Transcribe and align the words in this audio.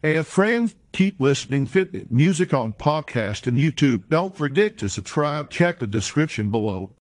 Hey, 0.00 0.22
friends, 0.22 0.76
keep 0.92 1.20
listening 1.20 1.66
Fit 1.66 2.12
Music 2.12 2.54
on 2.54 2.72
podcast 2.72 3.48
and 3.48 3.58
YouTube. 3.58 4.04
Don't 4.08 4.36
forget 4.36 4.78
to 4.78 4.88
subscribe. 4.88 5.50
Check 5.50 5.80
the 5.80 5.88
description 5.88 6.52
below. 6.52 6.92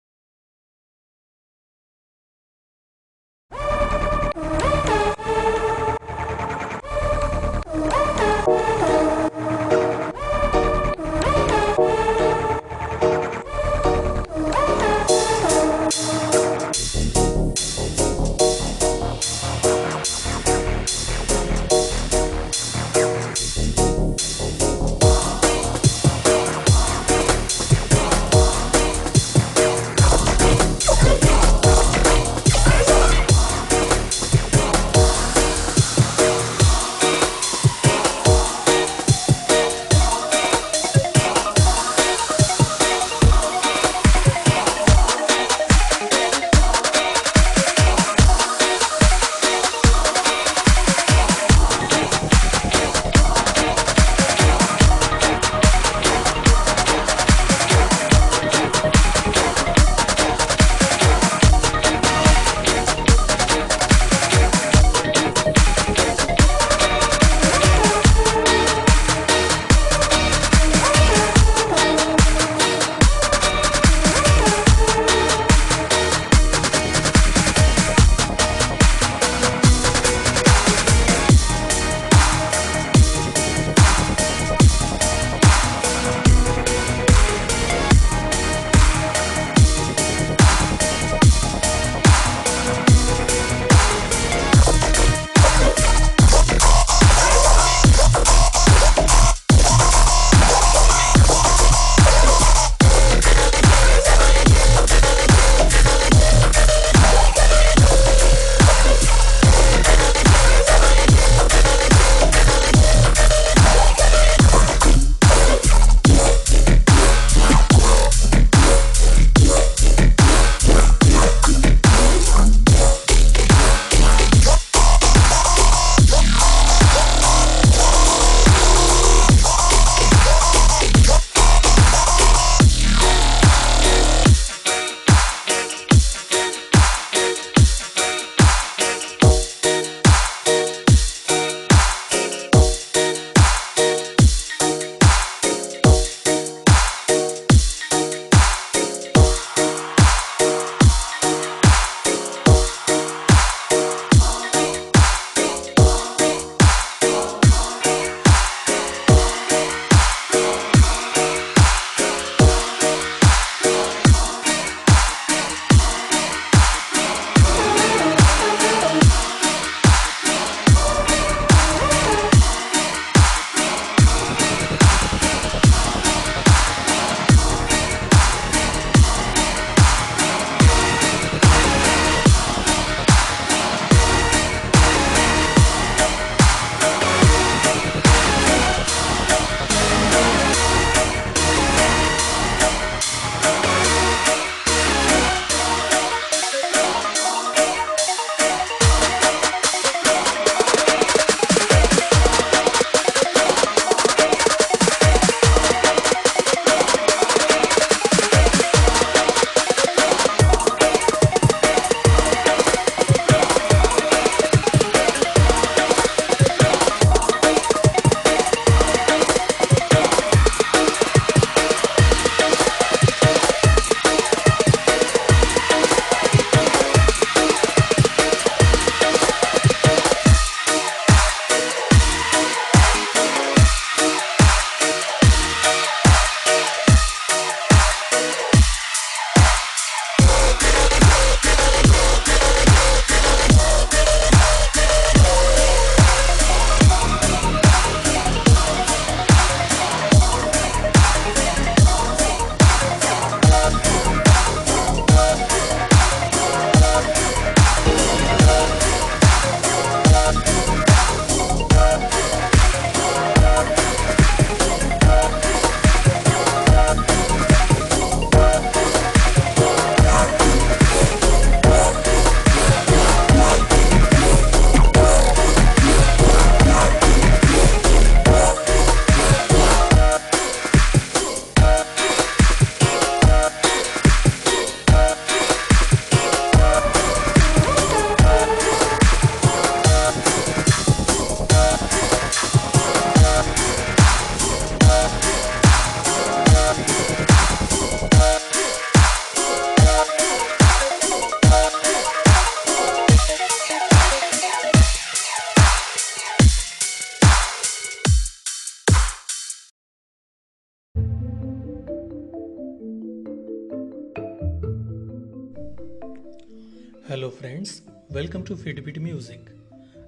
Hello 317.17 317.31
friends, 317.31 317.81
welcome 318.11 318.45
to 318.45 318.55
Fitbit 318.55 318.99
Music. 319.01 319.41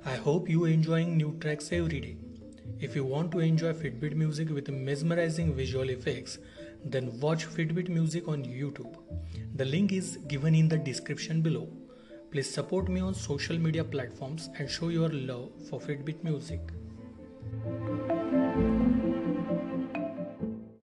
I 0.04 0.16
hope 0.16 0.46
you 0.46 0.66
are 0.66 0.68
enjoying 0.68 1.16
new 1.16 1.38
tracks 1.40 1.72
every 1.72 2.00
day. 2.00 2.16
If 2.80 2.94
you 2.94 3.02
want 3.02 3.32
to 3.32 3.38
enjoy 3.38 3.72
Fitbit 3.72 4.14
music 4.14 4.50
with 4.50 4.68
mesmerizing 4.68 5.54
visual 5.54 5.88
effects, 5.88 6.36
then 6.84 7.18
watch 7.18 7.46
Fitbit 7.46 7.88
music 7.88 8.28
on 8.28 8.44
YouTube. 8.44 8.94
The 9.54 9.64
link 9.64 9.90
is 9.90 10.18
given 10.28 10.54
in 10.54 10.68
the 10.68 10.76
description 10.76 11.40
below. 11.40 11.70
Please 12.30 12.52
support 12.52 12.90
me 12.90 13.00
on 13.00 13.14
social 13.14 13.56
media 13.56 13.84
platforms 13.84 14.50
and 14.58 14.70
show 14.70 14.88
your 14.88 15.08
love 15.08 15.48
for 15.70 15.80
Fitbit 15.80 16.22
music. 16.22 16.60